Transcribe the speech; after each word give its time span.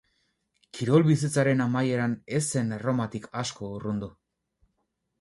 Kirol 0.77 1.05
bizitzaren 1.09 1.61
amaieran 1.67 2.17
ez 2.41 2.43
zen 2.49 2.75
Erromatik 2.81 3.31
asko 3.45 3.75
urrundu. 3.79 4.15